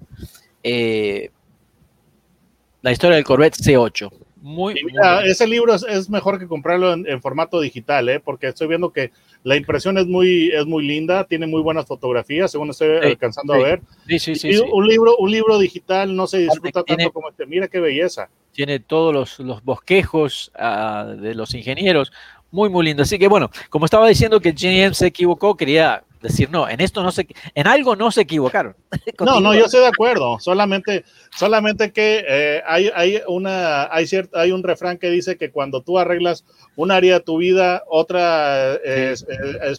la 2.81 2.91
historia 2.91 3.15
del 3.15 3.25
Corvette 3.25 3.57
C8. 3.57 4.11
Muy, 4.41 4.73
mira, 4.83 5.23
ese 5.23 5.45
libro 5.45 5.75
es, 5.75 6.09
mejor 6.09 6.39
que 6.39 6.47
comprarlo 6.47 6.93
en, 6.93 7.21
formato 7.21 7.61
digital, 7.61 8.09
¿eh? 8.09 8.19
porque 8.19 8.47
estoy 8.47 8.67
viendo 8.67 8.91
que 8.91 9.11
la 9.43 9.55
impresión 9.55 9.99
es 9.99 10.07
muy, 10.07 10.49
es 10.49 10.65
muy 10.65 10.83
linda, 10.83 11.25
tiene 11.25 11.45
muy 11.45 11.61
buenas 11.61 11.85
fotografías, 11.85 12.51
según 12.51 12.71
estoy 12.71 12.89
alcanzando 12.97 13.53
a 13.53 13.59
ver. 13.59 13.81
Sí, 14.07 14.17
sí, 14.17 14.35
sí, 14.35 14.49
y 14.49 14.57
Un, 14.57 14.87
libro, 14.87 15.15
un 15.17 15.29
libro 15.29 15.59
digital 15.59 16.15
no 16.15 16.25
se 16.25 16.39
disfruta 16.39 16.81
tanto 16.83 17.11
como 17.11 17.29
este. 17.29 17.45
Mira 17.45 17.67
qué 17.67 17.79
belleza. 17.79 18.29
Tiene 18.51 18.79
todos 18.79 19.13
los, 19.13 19.39
los 19.39 19.63
bosquejos 19.63 20.51
uh, 20.59 21.21
de 21.21 21.35
los 21.35 21.53
ingenieros, 21.53 22.11
muy, 22.51 22.69
muy 22.69 22.85
lindo. 22.85 23.03
Así 23.03 23.17
que 23.17 23.27
bueno, 23.27 23.49
como 23.69 23.85
estaba 23.85 24.07
diciendo 24.07 24.39
que 24.39 24.51
GM 24.51 24.93
se 24.93 25.07
equivocó, 25.07 25.55
quería 25.55 26.03
decir, 26.21 26.49
no, 26.51 26.69
en 26.69 26.81
esto 26.81 27.01
no 27.01 27.11
se, 27.11 27.27
en 27.55 27.67
algo 27.67 27.95
no 27.95 28.11
se 28.11 28.21
equivocaron. 28.21 28.75
no, 29.19 29.39
no, 29.39 29.53
yo 29.53 29.65
estoy 29.65 29.81
de 29.81 29.87
acuerdo. 29.87 30.39
Solamente, 30.39 31.03
solamente 31.35 31.91
que 31.91 32.23
eh, 32.27 32.61
hay, 32.65 32.91
hay 32.93 33.21
una, 33.27 33.91
hay 33.93 34.05
cierto, 34.07 34.37
hay 34.37 34.51
un 34.51 34.63
refrán 34.63 34.97
que 34.97 35.09
dice 35.09 35.37
que 35.37 35.51
cuando 35.51 35.81
tú 35.81 35.97
arreglas 35.97 36.45
un 36.75 36.91
área 36.91 37.15
de 37.15 37.19
tu 37.21 37.37
vida, 37.37 37.83
otra 37.87 38.75
eh, 38.75 39.15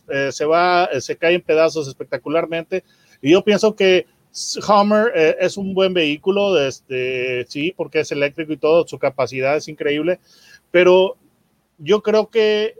eh, 0.08 0.32
se 0.32 0.44
va, 0.44 0.88
se 1.00 1.16
cae 1.16 1.34
en 1.34 1.42
pedazos 1.42 1.88
espectacularmente. 1.88 2.84
Y 3.20 3.32
yo 3.32 3.44
pienso 3.44 3.76
que 3.76 4.06
Hummer 4.66 5.36
es 5.40 5.58
un 5.58 5.74
buen 5.74 5.92
vehículo, 5.92 6.58
este, 6.58 7.44
sí, 7.48 7.74
porque 7.76 8.00
es 8.00 8.10
eléctrico 8.12 8.52
y 8.54 8.56
todo, 8.56 8.88
su 8.88 8.98
capacidad 8.98 9.56
es 9.56 9.68
increíble, 9.68 10.20
pero 10.70 11.18
yo 11.82 12.02
creo 12.02 12.30
que 12.30 12.76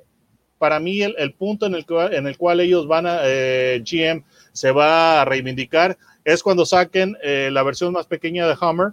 para 0.59 0.79
mí 0.79 1.03
el, 1.03 1.35
punto 1.35 1.67
en 1.67 1.75
el, 1.75 1.85
en 2.13 2.27
el, 2.27 2.39
cual 2.39 2.61
ellos 2.61 2.87
van 2.87 3.05
a, 3.07 3.21
eh, 3.25 3.83
GM 3.85 4.25
se 4.53 4.71
va 4.71 5.21
a 5.21 5.25
reivindicar 5.25 5.99
es 6.25 6.43
cuando 6.43 6.65
saquen 6.65 7.17
eh, 7.23 7.51
la 7.53 7.65
versión 7.65 7.93
más 7.93 8.07
pequeña 8.07 8.47
de 8.47 8.57
Hummer. 8.61 8.93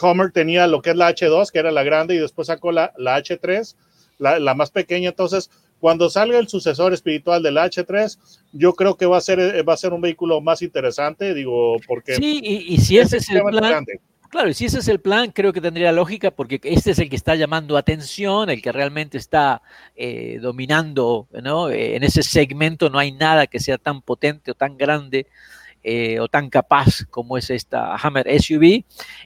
Hummer 0.00 0.32
tenía 0.32 0.66
lo 0.66 0.82
que 0.82 0.90
es 0.90 0.96
la 0.96 1.14
H2, 1.14 1.52
que 1.52 1.60
era 1.60 1.70
la 1.70 1.84
grande, 1.84 2.16
y 2.16 2.18
después 2.18 2.48
sacó 2.48 2.72
la, 2.72 2.92
la 2.98 3.16
H3, 3.16 3.76
la, 4.18 4.40
la, 4.40 4.54
más 4.54 4.72
pequeña. 4.72 5.10
Entonces, 5.10 5.50
cuando 5.78 6.10
salga 6.10 6.38
el 6.38 6.48
sucesor 6.48 6.92
espiritual 6.92 7.44
del 7.44 7.56
H3, 7.56 8.18
yo 8.52 8.74
creo 8.74 8.96
que 8.96 9.06
va 9.06 9.18
a 9.18 9.20
ser, 9.20 9.38
eh, 9.38 9.62
va 9.62 9.74
a 9.74 9.78
ser 9.78 9.92
un 9.92 10.00
vehículo 10.00 10.40
más 10.40 10.62
interesante, 10.62 11.32
digo, 11.32 11.76
porque... 11.86 12.16
Sí, 12.16 12.40
y, 12.42 12.74
y 12.74 12.78
si 12.78 12.98
ese 12.98 13.18
es 13.18 13.30
el 13.30 13.40
plan, 13.42 13.54
grande. 13.54 14.00
Claro, 14.30 14.48
y 14.48 14.54
si 14.54 14.64
ese 14.66 14.80
es 14.80 14.88
el 14.88 15.00
plan, 15.00 15.30
creo 15.30 15.52
que 15.52 15.60
tendría 15.60 15.92
lógica 15.92 16.30
porque 16.30 16.60
este 16.64 16.90
es 16.90 16.98
el 16.98 17.08
que 17.08 17.16
está 17.16 17.34
llamando 17.34 17.76
atención, 17.76 18.50
el 18.50 18.60
que 18.60 18.72
realmente 18.72 19.18
está 19.18 19.62
eh, 19.94 20.38
dominando, 20.40 21.28
¿no? 21.42 21.70
Eh, 21.70 21.96
en 21.96 22.02
ese 22.02 22.22
segmento 22.22 22.90
no 22.90 22.98
hay 22.98 23.12
nada 23.12 23.46
que 23.46 23.60
sea 23.60 23.78
tan 23.78 24.02
potente 24.02 24.50
o 24.50 24.54
tan 24.54 24.76
grande 24.76 25.26
eh, 25.88 26.18
o 26.18 26.26
tan 26.26 26.50
capaz 26.50 27.04
como 27.10 27.38
es 27.38 27.48
esta 27.48 27.94
Hammer 27.94 28.26
SUV. 28.40 28.82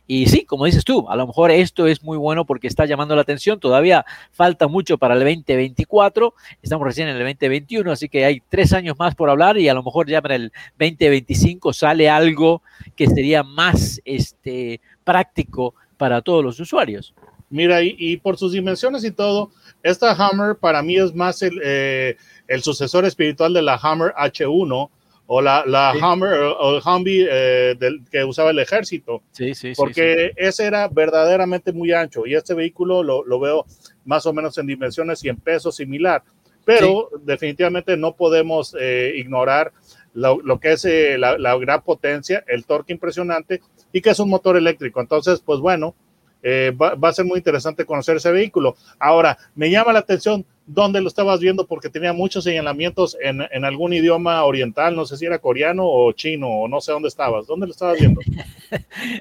Y 0.06 0.26
sí, 0.26 0.44
como 0.44 0.66
dices 0.66 0.84
tú, 0.84 1.08
a 1.08 1.16
lo 1.16 1.26
mejor 1.26 1.50
esto 1.50 1.86
es 1.86 2.02
muy 2.02 2.18
bueno 2.18 2.44
porque 2.44 2.66
está 2.66 2.84
llamando 2.84 3.16
la 3.16 3.22
atención. 3.22 3.58
Todavía 3.58 4.04
falta 4.30 4.68
mucho 4.68 4.98
para 4.98 5.14
el 5.14 5.20
2024. 5.20 6.34
Estamos 6.60 6.86
recién 6.86 7.08
en 7.08 7.16
el 7.16 7.22
2021, 7.22 7.90
así 7.90 8.10
que 8.10 8.26
hay 8.26 8.42
tres 8.50 8.74
años 8.74 8.98
más 8.98 9.14
por 9.14 9.30
hablar 9.30 9.56
y 9.56 9.70
a 9.70 9.74
lo 9.74 9.82
mejor 9.82 10.06
ya 10.06 10.20
para 10.20 10.34
el 10.34 10.52
2025 10.78 11.72
sale 11.72 12.10
algo 12.10 12.60
que 12.94 13.06
sería 13.06 13.42
más 13.42 13.98
este, 14.04 14.82
práctico 15.02 15.74
para 15.96 16.20
todos 16.20 16.44
los 16.44 16.60
usuarios. 16.60 17.14
Mira, 17.48 17.82
y, 17.82 18.18
por 18.18 18.36
sus 18.36 18.52
dimensiones 18.52 19.02
y 19.02 19.12
todo, 19.12 19.50
esta 19.82 20.12
Hammer 20.12 20.56
para 20.56 20.82
mí 20.82 20.98
es 20.98 21.14
más 21.14 21.40
el, 21.40 21.58
eh, 21.64 22.18
el 22.48 22.62
sucesor 22.62 23.06
espiritual 23.06 23.54
de 23.54 23.62
la 23.62 23.76
Hammer 23.76 24.12
H1 24.12 24.90
o 25.32 25.40
la, 25.40 25.62
la 25.64 25.92
Hummer 25.92 26.32
o 26.58 26.76
el 26.76 26.82
Humvee 26.84 27.28
eh, 27.30 27.76
del, 27.78 28.02
que 28.10 28.24
usaba 28.24 28.50
el 28.50 28.58
ejército. 28.58 29.22
Sí, 29.30 29.54
sí, 29.54 29.74
Porque 29.76 30.32
ese 30.34 30.66
era 30.66 30.88
verdaderamente 30.88 31.72
muy 31.72 31.92
ancho 31.92 32.26
y 32.26 32.34
este 32.34 32.52
vehículo 32.52 33.04
lo, 33.04 33.24
lo, 33.24 33.38
veo 33.38 33.64
más 34.04 34.26
o 34.26 34.32
menos 34.32 34.58
en 34.58 34.66
dimensiones 34.66 35.24
y 35.24 35.28
en 35.28 35.36
peso 35.36 35.70
similar. 35.70 36.24
Pero 36.64 37.10
definitivamente 37.22 37.96
no 37.96 38.16
podemos 38.16 38.76
eh, 38.80 39.12
ignorar 39.18 39.72
lo, 40.14 40.40
lo, 40.42 40.58
que 40.58 40.72
es 40.72 40.84
eh, 40.84 41.16
la, 41.16 41.38
la, 41.38 41.56
gran 41.58 41.82
potencia, 41.82 42.42
el 42.48 42.66
torque 42.66 42.92
impresionante 42.92 43.60
y 43.92 44.00
que 44.00 44.10
es 44.10 44.18
un 44.18 44.30
motor 44.30 44.56
eléctrico. 44.56 45.00
Entonces, 45.00 45.40
pues 45.46 45.60
bueno, 45.60 45.94
eh, 46.42 46.72
va, 46.80 46.94
va, 46.94 47.08
a 47.10 47.12
ser 47.12 47.24
muy 47.24 47.38
interesante 47.38 47.84
conocer 47.84 48.16
ese 48.16 48.30
vehículo. 48.30 48.76
Ahora, 48.98 49.36
me 49.54 49.70
llama 49.70 49.92
la 49.92 49.98
atención 50.00 50.44
dónde 50.66 51.00
lo 51.00 51.08
estabas 51.08 51.40
viendo 51.40 51.66
porque 51.66 51.90
tenía 51.90 52.12
muchos 52.12 52.44
señalamientos 52.44 53.16
en, 53.20 53.42
en, 53.50 53.64
algún 53.64 53.92
idioma 53.92 54.44
oriental, 54.44 54.94
no 54.94 55.04
sé 55.04 55.16
si 55.16 55.26
era 55.26 55.38
coreano 55.38 55.84
o 55.84 56.12
chino 56.12 56.48
o 56.48 56.68
no 56.68 56.80
sé 56.80 56.92
dónde 56.92 57.08
estabas. 57.08 57.46
¿Dónde 57.46 57.66
lo 57.66 57.72
estabas 57.72 57.98
viendo? 57.98 58.20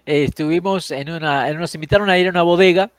eh, 0.05 0.23
estuvimos 0.23 0.91
en 0.91 1.09
una, 1.09 1.51
nos 1.53 1.73
invitaron 1.75 2.09
a 2.09 2.17
ir 2.17 2.27
a 2.27 2.31
una 2.31 2.43
bodega 2.43 2.91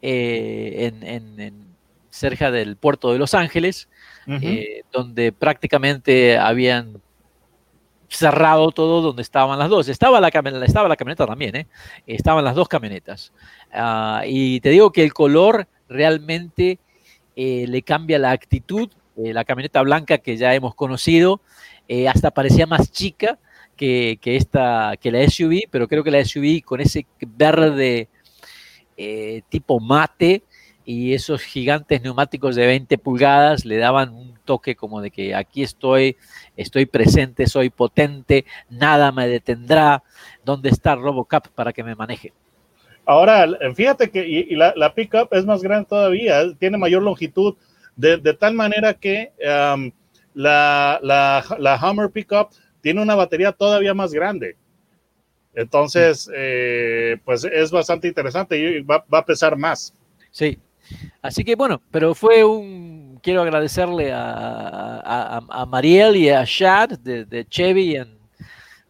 eh, 0.00 0.90
en, 0.92 1.02
en, 1.06 1.40
en, 1.40 1.72
cerca 2.10 2.50
del 2.50 2.76
puerto 2.76 3.12
de 3.12 3.18
Los 3.18 3.34
Ángeles, 3.34 3.88
uh 4.26 4.32
-huh. 4.32 4.84
donde 4.92 5.32
prácticamente 5.32 6.36
habían 6.36 7.00
cerrado 8.12 8.70
todo 8.70 9.02
donde 9.02 9.22
estaban 9.22 9.58
las 9.58 9.68
dos. 9.68 9.88
Estaba 9.88 10.20
la, 10.20 10.28
estaba 10.28 10.88
la 10.88 10.96
camioneta 10.96 11.26
también, 11.26 11.56
¿eh? 11.56 11.66
estaban 12.06 12.44
las 12.44 12.54
dos 12.54 12.68
camionetas. 12.68 13.32
Uh, 13.74 14.24
y 14.26 14.60
te 14.60 14.70
digo 14.70 14.92
que 14.92 15.02
el 15.02 15.12
color 15.12 15.66
realmente 15.88 16.78
eh, 17.36 17.66
le 17.68 17.82
cambia 17.82 18.18
la 18.18 18.30
actitud. 18.30 18.90
Eh, 19.16 19.32
la 19.32 19.44
camioneta 19.44 19.82
blanca 19.82 20.18
que 20.18 20.36
ya 20.36 20.54
hemos 20.54 20.74
conocido 20.74 21.42
eh, 21.86 22.08
hasta 22.08 22.30
parecía 22.30 22.66
más 22.66 22.90
chica 22.90 23.38
que, 23.76 24.18
que, 24.22 24.36
esta, 24.36 24.94
que 24.98 25.12
la 25.12 25.28
SUV, 25.28 25.68
pero 25.70 25.86
creo 25.86 26.02
que 26.02 26.10
la 26.10 26.24
SUV 26.24 26.62
con 26.62 26.80
ese 26.80 27.06
verde 27.20 28.08
tipo 29.48 29.80
mate 29.80 30.44
y 30.84 31.14
esos 31.14 31.42
gigantes 31.42 32.02
neumáticos 32.02 32.56
de 32.56 32.66
20 32.66 32.98
pulgadas 32.98 33.64
le 33.64 33.76
daban 33.76 34.14
un 34.14 34.34
toque 34.44 34.74
como 34.74 35.00
de 35.00 35.10
que 35.10 35.34
aquí 35.34 35.62
estoy, 35.62 36.16
estoy 36.56 36.86
presente, 36.86 37.46
soy 37.46 37.70
potente, 37.70 38.44
nada 38.70 39.12
me 39.12 39.28
detendrá, 39.28 40.02
¿dónde 40.44 40.70
está 40.70 40.94
Robocop 40.94 41.48
para 41.48 41.72
que 41.72 41.84
me 41.84 41.94
maneje? 41.94 42.32
Ahora, 43.04 43.46
fíjate 43.74 44.10
que 44.10 44.26
y, 44.26 44.38
y 44.50 44.56
la, 44.56 44.72
la, 44.76 44.94
pickup 44.94 45.32
es 45.32 45.44
más 45.44 45.62
grande 45.62 45.88
todavía, 45.88 46.42
tiene 46.58 46.78
mayor 46.78 47.02
longitud, 47.02 47.56
de, 47.96 48.16
de 48.16 48.34
tal 48.34 48.54
manera 48.54 48.94
que 48.94 49.32
um, 49.74 49.90
la, 50.34 51.00
la, 51.02 51.44
la, 51.58 51.80
Hummer 51.82 52.10
pickup 52.10 52.50
tiene 52.80 53.02
una 53.02 53.14
batería 53.14 53.52
todavía 53.52 53.92
más 53.94 54.12
grande. 54.12 54.56
Entonces, 55.54 56.30
eh, 56.34 57.18
pues 57.24 57.44
es 57.44 57.70
bastante 57.70 58.08
interesante 58.08 58.58
y 58.58 58.80
va, 58.80 59.04
va, 59.12 59.18
a 59.18 59.26
pesar 59.26 59.56
más. 59.56 59.92
Sí, 60.30 60.58
así 61.22 61.44
que 61.44 61.54
bueno, 61.54 61.80
pero 61.90 62.14
fue 62.14 62.44
un, 62.44 63.18
quiero 63.22 63.42
agradecerle 63.42 64.12
a, 64.12 65.40
a, 65.48 65.66
Mariel 65.66 66.16
y 66.16 66.30
a 66.30 66.44
Shad 66.44 66.98
de, 66.98 67.46
Chevy 67.48 67.98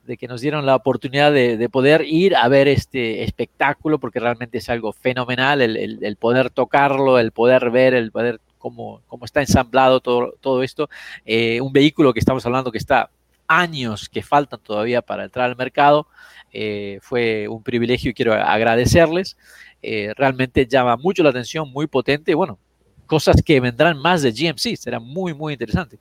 de 0.04 0.16
que 0.16 0.26
nos 0.28 0.40
dieron 0.40 0.66
la 0.66 0.75
oportunidad 0.75 1.32
de, 1.32 1.56
de, 1.56 1.68
poder 1.68 2.04
ir 2.06 2.35
a 2.35 2.49
ver 2.49 2.66
este 2.68 3.23
espectáculo, 3.23 3.99
porque 3.99 4.18
realmente 4.21 4.59
es 4.59 4.68
algo 4.68 4.92
fenomenal, 4.92 5.61
el 5.61 6.16
poder 6.16 6.50
tocarlo, 6.50 7.18
el 7.18 7.30
poder 7.30 7.71
ver, 7.71 7.94
el 7.94 8.11
poder 8.11 8.40
cómo, 8.62 9.02
cómo 9.09 9.26
está 9.26 9.40
ensamblado 9.40 10.00
todo, 10.00 10.35
todo 10.40 10.62
esto. 10.62 10.88
Eh, 11.26 11.61
un 11.61 11.73
vehículo 11.73 12.14
que 12.14 12.21
estamos 12.21 12.47
hablando 12.47 12.71
que 12.71 12.78
está 12.78 13.11
años 13.59 14.09
que 14.09 14.23
faltan 14.23 14.61
todavía 14.61 15.02
para 15.02 15.25
entrar 15.25 15.50
al 15.50 15.56
mercado. 15.56 16.06
Eh, 16.52 16.99
fue 17.02 17.49
un 17.49 17.62
privilegio 17.62 18.11
y 18.11 18.14
quiero 18.14 18.35
agradecerles. 18.35 19.37
Eh, 19.82 20.12
realmente 20.16 20.66
llama 20.66 20.97
mucho 20.97 21.23
la 21.23 21.30
atención, 21.30 21.71
muy 21.71 21.87
potente. 21.87 22.35
Bueno, 22.35 22.59
cosas 23.06 23.42
que 23.44 23.61
vendrán 23.61 23.99
más 23.99 24.23
de 24.23 24.32
GMC, 24.32 24.76
será 24.76 25.00
muy, 25.00 25.35
muy 25.35 25.54
interesante. 25.54 25.99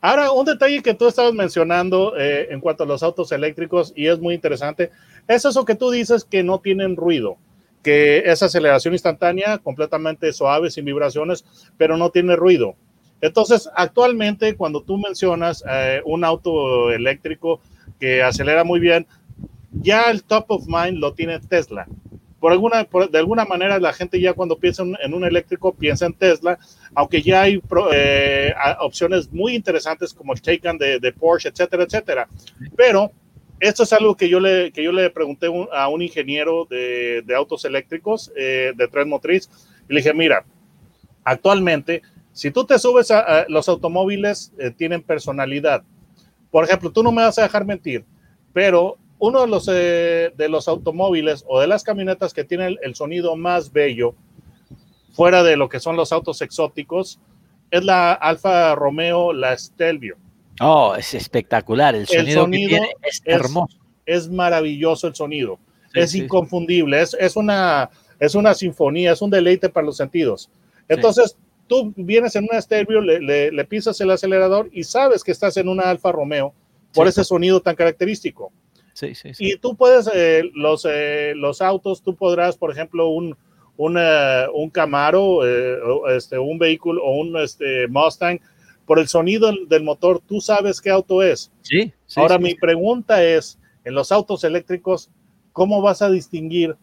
Ahora, 0.00 0.32
un 0.32 0.44
detalle 0.44 0.82
que 0.82 0.94
tú 0.94 1.06
estabas 1.06 1.32
mencionando 1.32 2.18
eh, 2.18 2.48
en 2.50 2.60
cuanto 2.60 2.82
a 2.82 2.86
los 2.86 3.04
autos 3.04 3.30
eléctricos, 3.30 3.92
y 3.94 4.08
es 4.08 4.18
muy 4.18 4.34
interesante, 4.34 4.90
es 5.28 5.44
eso 5.44 5.64
que 5.64 5.76
tú 5.76 5.92
dices 5.92 6.24
que 6.24 6.42
no 6.42 6.58
tienen 6.58 6.96
ruido, 6.96 7.36
que 7.84 8.18
es 8.26 8.42
aceleración 8.42 8.94
instantánea, 8.94 9.58
completamente 9.58 10.32
suave, 10.32 10.72
sin 10.72 10.84
vibraciones, 10.84 11.44
pero 11.76 11.96
no 11.96 12.10
tiene 12.10 12.34
ruido. 12.34 12.74
Entonces, 13.22 13.70
actualmente, 13.74 14.56
cuando 14.56 14.82
tú 14.82 14.98
mencionas 14.98 15.64
eh, 15.70 16.02
un 16.04 16.24
auto 16.24 16.90
eléctrico 16.90 17.60
que 18.00 18.20
acelera 18.20 18.64
muy 18.64 18.80
bien, 18.80 19.06
ya 19.70 20.10
el 20.10 20.24
top 20.24 20.46
of 20.48 20.66
mind 20.66 20.98
lo 20.98 21.14
tiene 21.14 21.38
Tesla. 21.38 21.86
Por 22.40 22.50
alguna, 22.50 22.88
de 23.10 23.18
alguna 23.18 23.44
manera, 23.44 23.78
la 23.78 23.92
gente 23.92 24.20
ya 24.20 24.32
cuando 24.32 24.58
piensa 24.58 24.82
en 24.82 25.14
un 25.14 25.22
eléctrico 25.22 25.72
piensa 25.72 26.06
en 26.06 26.14
Tesla, 26.14 26.58
aunque 26.96 27.22
ya 27.22 27.42
hay 27.42 27.62
eh, 27.92 28.52
opciones 28.80 29.32
muy 29.32 29.54
interesantes 29.54 30.12
como 30.12 30.32
el 30.32 30.42
Taycan 30.42 30.76
de, 30.76 31.14
Porsche, 31.16 31.50
etcétera, 31.50 31.84
etcétera. 31.84 32.28
Pero 32.76 33.12
esto 33.60 33.84
es 33.84 33.92
algo 33.92 34.16
que 34.16 34.28
yo 34.28 34.40
le, 34.40 34.72
que 34.72 34.82
yo 34.82 34.90
le 34.90 35.08
pregunté 35.10 35.46
a 35.72 35.86
un 35.86 36.02
ingeniero 36.02 36.66
de, 36.68 37.22
de 37.24 37.36
autos 37.36 37.64
eléctricos 37.64 38.32
eh, 38.36 38.72
de 38.74 38.88
tren 38.88 39.08
motriz 39.08 39.48
y 39.88 39.94
le 39.94 40.00
dije, 40.00 40.12
mira, 40.12 40.44
actualmente, 41.22 42.02
si 42.32 42.50
tú 42.50 42.64
te 42.64 42.78
subes 42.78 43.10
a, 43.10 43.44
los 43.48 43.68
automóviles, 43.68 44.52
eh, 44.58 44.70
tienen 44.70 45.02
personalidad. 45.02 45.82
Por 46.50 46.64
ejemplo, 46.64 46.90
tú 46.90 47.02
no 47.02 47.12
me 47.12 47.22
vas 47.22 47.38
a 47.38 47.42
dejar 47.42 47.64
mentir, 47.64 48.04
pero 48.52 48.98
uno 49.18 49.42
de 49.42 49.46
los, 49.46 49.68
eh, 49.72 50.32
de 50.36 50.48
los 50.48 50.66
automóviles 50.66 51.44
o 51.46 51.60
de 51.60 51.66
las 51.66 51.84
camionetas 51.84 52.32
que 52.34 52.44
tiene 52.44 52.76
el, 52.82 52.94
sonido 52.94 53.36
más 53.36 53.72
bello, 53.72 54.14
fuera 55.12 55.42
de 55.42 55.56
lo 55.56 55.68
que 55.68 55.80
son 55.80 55.96
los 55.96 56.12
autos 56.12 56.40
exóticos, 56.42 57.20
es 57.70 57.84
la 57.84 58.12
Alfa 58.12 58.74
Romeo, 58.74 59.32
la 59.32 59.56
Stelvio. 59.56 60.16
Oh, 60.60 60.94
es 60.96 61.14
espectacular. 61.14 61.94
El 61.94 62.06
sonido, 62.06 62.78
es, 63.02 63.22
hermoso. 63.24 63.78
Es 64.04 64.28
maravilloso 64.28 65.06
el 65.06 65.14
sonido. 65.14 65.58
es 65.94 66.14
inconfundible. 66.14 67.00
Es, 67.00 67.14
es, 67.18 67.36
una, 67.36 67.90
es 68.18 68.34
una 68.34 68.54
sinfonía, 68.54 69.12
es 69.12 69.22
un 69.22 69.30
deleite 69.30 69.68
para 69.68 69.86
los 69.86 69.96
sentidos. 69.96 70.50
Entonces, 70.88 71.36
tú 71.72 71.94
vienes 71.96 72.36
en 72.36 72.44
una 72.44 72.60
Stelvio, 72.60 73.00
le, 73.00 73.50
le, 73.50 73.64
pisas 73.64 73.98
el 74.02 74.10
acelerador 74.10 74.68
y 74.72 74.84
sabes 74.84 75.24
que 75.24 75.32
estás 75.32 75.56
en 75.56 75.70
una 75.70 75.84
Alfa 75.84 76.12
Romeo 76.12 76.52
por 76.92 77.08
ese 77.08 77.24
sonido 77.24 77.62
tan 77.62 77.74
característico. 77.74 78.52
Sí, 78.92 79.14
sí, 79.14 79.30
Y 79.38 79.56
tú 79.56 79.74
puedes, 79.74 80.06
eh, 80.14 80.42
los, 80.52 80.86
eh, 80.86 81.32
los 81.34 81.62
autos, 81.62 82.02
tú 82.02 82.14
podrás, 82.14 82.58
por 82.58 82.70
ejemplo, 82.70 83.08
un, 83.08 83.34
un, 83.78 83.96
eh, 83.98 84.44
un 84.52 84.68
Camaro, 84.68 85.46
este, 86.10 86.38
un 86.38 86.58
vehículo 86.58 87.02
o 87.02 87.18
un 87.18 87.38
este, 87.38 87.88
Mustang, 87.88 88.38
por 88.84 88.98
el 88.98 89.08
sonido 89.08 89.50
del 89.66 89.82
motor, 89.82 90.20
tú 90.20 90.42
sabes 90.42 90.78
qué 90.78 90.90
auto 90.90 91.22
es. 91.22 91.50
Sí. 91.62 91.90
Ahora, 92.16 92.36
mi 92.36 92.54
pregunta 92.54 93.24
es, 93.24 93.58
en 93.86 93.94
los 93.94 94.12
autos 94.12 94.44
eléctricos, 94.44 95.08
¿cómo 95.52 95.80
vas 95.80 96.02
a 96.02 96.10
distinguir 96.10 96.76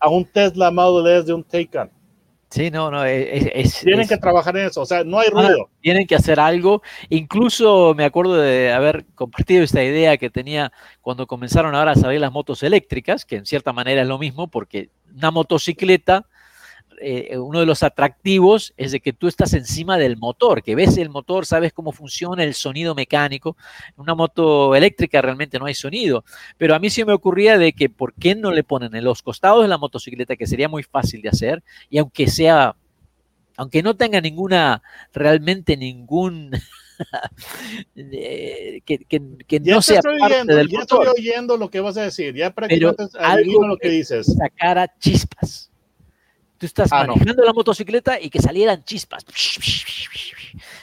a 0.00 0.08
un 0.08 0.24
Tesla 0.24 0.72
Model 0.72 1.18
S 1.18 1.26
de 1.26 1.32
un 1.32 1.44
Taycan? 1.44 1.92
Sí, 2.48 2.70
no, 2.70 2.90
no, 2.92 3.04
es, 3.04 3.80
tienen 3.80 4.06
que 4.06 4.16
trabajar 4.18 4.56
en 4.56 4.66
eso, 4.66 4.80
o 4.80 4.86
sea, 4.86 5.02
no 5.02 5.18
hay 5.18 5.28
ruido. 5.30 5.68
tienen 5.80 6.06
que 6.06 6.14
hacer 6.14 6.38
algo. 6.38 6.80
Incluso 7.08 7.92
me 7.96 8.04
acuerdo 8.04 8.36
de 8.36 8.72
haber 8.72 9.04
compartido 9.16 9.64
esta 9.64 9.82
idea 9.82 10.16
que 10.16 10.30
tenía 10.30 10.72
cuando 11.00 11.26
comenzaron 11.26 11.74
ahora 11.74 11.92
a 11.92 11.96
salir 11.96 12.20
las 12.20 12.32
motos 12.32 12.62
eléctricas, 12.62 13.24
que 13.24 13.36
en 13.36 13.46
cierta 13.46 13.72
manera 13.72 14.02
es 14.02 14.08
lo 14.08 14.18
mismo, 14.18 14.46
porque 14.46 14.90
una 15.14 15.32
motocicleta 15.32 16.26
eh, 17.00 17.38
uno 17.38 17.60
de 17.60 17.66
los 17.66 17.82
atractivos 17.82 18.72
es 18.76 18.92
de 18.92 19.00
que 19.00 19.12
tú 19.12 19.28
estás 19.28 19.52
encima 19.54 19.98
del 19.98 20.16
motor, 20.16 20.62
que 20.62 20.74
ves 20.74 20.96
el 20.96 21.10
motor, 21.10 21.46
sabes 21.46 21.72
cómo 21.72 21.92
funciona 21.92 22.44
el 22.44 22.54
sonido 22.54 22.94
mecánico. 22.94 23.56
En 23.90 24.02
una 24.02 24.14
moto 24.14 24.74
eléctrica 24.74 25.22
realmente 25.22 25.58
no 25.58 25.66
hay 25.66 25.74
sonido, 25.74 26.24
pero 26.56 26.74
a 26.74 26.78
mí 26.78 26.90
sí 26.90 27.04
me 27.04 27.12
ocurría 27.12 27.58
de 27.58 27.72
que 27.72 27.88
por 27.88 28.14
qué 28.14 28.34
no 28.34 28.50
le 28.50 28.64
ponen 28.64 28.94
en 28.94 29.04
los 29.04 29.22
costados 29.22 29.62
de 29.62 29.68
la 29.68 29.78
motocicleta, 29.78 30.36
que 30.36 30.46
sería 30.46 30.68
muy 30.68 30.82
fácil 30.82 31.22
de 31.22 31.28
hacer, 31.28 31.62
y 31.90 31.98
aunque 31.98 32.28
sea, 32.28 32.76
aunque 33.56 33.82
no 33.82 33.96
tenga 33.96 34.20
ninguna, 34.20 34.82
realmente 35.12 35.76
ningún... 35.76 36.50
que, 37.94 38.82
que, 39.06 39.60
no 39.60 39.82
sea 39.82 40.00
parte 40.00 40.44
del 40.46 40.68
ya 40.70 40.78
estoy 40.80 41.06
oyendo 41.06 41.58
lo 41.58 41.68
que 41.68 41.80
vas 41.80 41.98
a 41.98 42.02
decir, 42.02 42.34
ya 42.34 42.50
prácticamente 42.54 43.04
algo 43.18 43.66
lo 43.66 43.76
que 43.76 43.90
dices. 43.90 44.34
Sacara 44.34 44.90
chispas. 44.98 45.70
Tú 46.58 46.66
estás 46.66 46.90
ah, 46.92 47.06
manejando 47.06 47.44
la 47.44 47.52
motocicleta 47.52 48.20
y 48.20 48.30
que 48.30 48.40
salieran 48.40 48.82
chispas. 48.84 49.24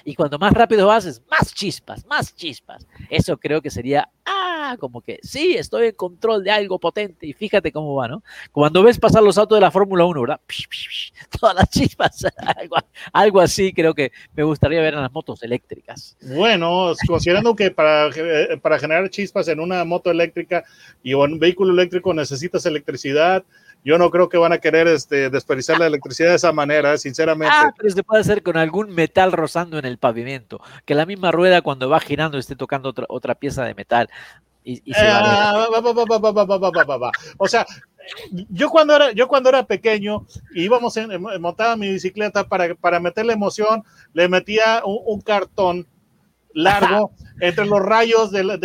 Y 0.06 0.16
cuando 0.16 0.38
más 0.38 0.54
rápido 0.54 0.92
haces, 0.92 1.22
más 1.32 1.54
chispas, 1.54 2.06
más 2.06 2.36
chispas. 2.36 2.86
Eso 3.10 3.38
creo 3.38 3.62
que 3.62 3.70
sería, 3.70 4.10
ah, 4.26 4.76
como 4.80 5.02
que 5.02 5.20
sí, 5.24 5.56
estoy 5.56 5.88
en 5.88 5.96
control 5.96 6.44
de 6.44 6.52
algo 6.52 6.78
potente. 6.80 7.26
Y 7.26 7.34
fíjate 7.34 7.72
cómo 7.72 7.96
va, 7.96 8.08
¿no? 8.08 8.24
Cuando 8.52 8.84
ves 8.84 9.00
pasar 9.00 9.24
los 9.24 9.38
autos 9.38 9.58
de 9.58 9.62
la 9.62 9.72
Fórmula 9.72 10.06
1, 10.06 10.22
¿verdad? 10.22 10.42
Todas 11.40 11.56
las 11.56 11.70
chispas, 11.70 12.26
algo, 13.14 13.40
así 13.40 13.74
creo 13.74 13.94
que 13.94 14.12
me 14.36 14.44
gustaría 14.44 14.82
ver 14.82 14.94
en 14.94 15.02
las 15.02 15.12
motos 15.12 15.42
eléctricas. 15.42 16.18
Bueno, 16.22 16.94
considerando 17.08 17.56
que 17.56 17.72
para, 17.72 18.10
eh, 18.16 18.58
para 18.62 18.78
generar 18.78 19.10
chispas 19.10 19.48
en 19.48 19.60
una 19.60 19.84
moto 19.86 20.12
eléctrica 20.12 20.64
y 21.02 21.14
un 21.14 21.40
vehículo 21.40 21.74
eléctrico 21.74 22.14
necesitas 22.14 22.66
electricidad, 22.66 23.44
yo 23.84 23.98
no 23.98 24.10
creo 24.10 24.30
que 24.30 24.38
van 24.38 24.54
a 24.54 24.60
querer 24.60 24.88
este, 24.88 25.30
desperdiciar 25.30 25.80
la 25.80 25.88
electricidad 25.88 26.30
de 26.30 26.36
esa 26.36 26.52
manera, 26.52 26.98
sinceramente. 26.98 27.54
Ah, 27.56 27.74
pero 27.78 27.90
se 27.90 28.04
puede 28.04 28.22
hacer 28.22 28.42
con 28.44 28.58
algún 28.58 28.94
metal 28.94 29.32
rozando 29.32 29.78
en 29.78 29.86
el 29.86 29.98
pavimento, 29.98 30.62
que 30.86 30.96
la 30.96 31.06
misma 31.06 31.32
rueda 31.32 31.62
cuando 31.62 31.90
va 31.90 32.00
girando 32.00 32.38
esté 32.38 32.56
tocando 32.56 32.90
otra, 32.90 33.06
otra 33.10 33.36
pieza 33.36 33.64
de 33.66 33.76
metal. 33.76 34.10
Y, 34.66 34.82
o 37.38 37.48
sea, 37.48 37.66
yo 38.50 38.70
cuando 38.70 38.96
era, 38.96 39.12
yo 39.12 39.28
cuando 39.28 39.50
era 39.50 39.66
pequeño, 39.66 40.26
íbamos 40.56 40.96
en, 40.96 41.22
montaba 41.42 41.76
mi 41.76 41.92
bicicleta 41.92 42.48
para, 42.48 42.74
para 42.76 43.02
meterle 43.02 43.34
emoción, 43.34 43.84
le 44.14 44.30
metía 44.30 44.82
un 44.86 45.20
cartón 45.22 45.86
largo 46.54 47.12
entre 47.40 47.66
los 47.66 47.80
rayos 47.82 48.32
de, 48.32 48.44
de, 48.44 48.58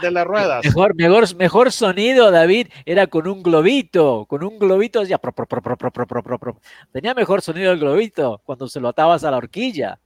de, 0.00 0.10
las 0.10 0.26
ruedas. 0.26 0.64
Mejor, 0.64 0.94
mejor, 0.94 1.36
mejor 1.36 1.72
sonido, 1.72 2.30
David, 2.30 2.68
era 2.86 3.06
con 3.06 3.26
un 3.26 3.42
globito, 3.42 4.26
con 4.26 4.44
un 4.44 4.58
globito, 4.58 5.02
ya, 5.04 5.18
tenía 6.92 7.14
mejor 7.14 7.42
sonido 7.42 7.72
el 7.72 7.78
globito 7.78 8.40
cuando 8.44 8.68
se 8.68 8.80
lo 8.80 8.88
atabas 8.88 9.24
a 9.24 9.30
la 9.30 9.36
horquilla. 9.36 9.98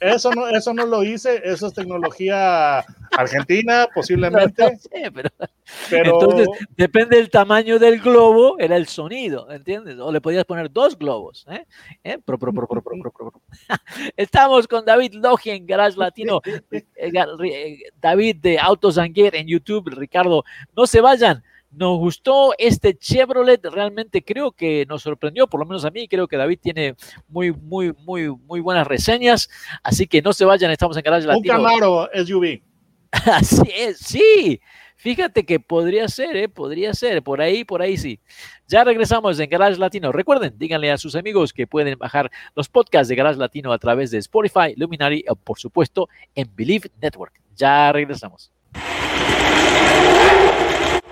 Eso 0.00 0.30
no, 0.32 0.48
eso 0.48 0.72
no 0.72 0.86
lo 0.86 1.02
hice, 1.02 1.40
eso 1.44 1.66
es 1.66 1.74
tecnología 1.74 2.84
argentina, 3.16 3.86
posiblemente. 3.94 4.78
pero, 5.90 6.20
Entonces, 6.20 6.48
depende 6.76 7.16
del 7.16 7.30
tamaño 7.30 7.78
del 7.78 8.00
globo, 8.00 8.58
era 8.58 8.76
el 8.76 8.86
sonido, 8.86 9.50
¿entiendes? 9.50 9.98
O 9.98 10.10
le 10.10 10.20
podías 10.20 10.44
poner 10.44 10.70
dos 10.70 10.98
globos. 10.98 11.46
¿eh? 11.50 11.66
¿Eh? 12.04 12.18
Estamos 14.16 14.66
con 14.66 14.84
David 14.84 15.14
Logia 15.14 15.54
en 15.54 15.66
Garage 15.66 15.96
Latino, 15.96 16.40
eh, 16.70 17.78
David 18.00 18.36
de 18.36 18.58
Autos 18.58 18.98
Anguer 18.98 19.36
en 19.36 19.46
YouTube, 19.46 19.90
Ricardo, 19.90 20.44
no 20.76 20.86
se 20.86 21.00
vayan. 21.00 21.42
Nos 21.70 21.98
gustó 21.98 22.52
este 22.58 22.96
Chevrolet, 22.96 23.64
realmente 23.66 24.22
creo 24.22 24.50
que 24.52 24.84
nos 24.88 25.02
sorprendió, 25.02 25.46
por 25.46 25.60
lo 25.60 25.66
menos 25.66 25.84
a 25.84 25.90
mí, 25.90 26.08
creo 26.08 26.26
que 26.26 26.36
David 26.36 26.58
tiene 26.60 26.96
muy, 27.28 27.52
muy, 27.52 27.92
muy, 28.04 28.28
muy 28.28 28.60
buenas 28.60 28.86
reseñas, 28.86 29.48
así 29.82 30.06
que 30.06 30.20
no 30.20 30.32
se 30.32 30.44
vayan, 30.44 30.70
estamos 30.70 30.96
en 30.96 31.02
Garage 31.02 31.26
Latino. 31.26 31.54
Un 31.58 31.64
Camaro 31.64 32.08
SUV. 32.12 32.60
Así 33.12 33.70
es, 33.76 33.98
sí. 33.98 34.60
Fíjate 34.96 35.46
que 35.46 35.58
podría 35.58 36.06
ser, 36.08 36.36
¿eh? 36.36 36.48
podría 36.48 36.92
ser, 36.92 37.22
por 37.22 37.40
ahí, 37.40 37.64
por 37.64 37.80
ahí 37.80 37.96
sí. 37.96 38.20
Ya 38.68 38.84
regresamos 38.84 39.40
en 39.40 39.48
Garage 39.48 39.78
Latino. 39.78 40.12
Recuerden, 40.12 40.58
díganle 40.58 40.92
a 40.92 40.98
sus 40.98 41.16
amigos 41.16 41.54
que 41.54 41.66
pueden 41.66 41.98
bajar 41.98 42.30
los 42.54 42.68
podcasts 42.68 43.08
de 43.08 43.14
Garage 43.14 43.38
Latino 43.38 43.72
a 43.72 43.78
través 43.78 44.10
de 44.10 44.18
Spotify, 44.18 44.74
Luminary 44.76 45.24
o, 45.28 45.36
por 45.36 45.58
supuesto, 45.58 46.08
en 46.34 46.54
Believe 46.54 46.90
Network. 47.00 47.32
Ya 47.56 47.90
regresamos. 47.92 48.52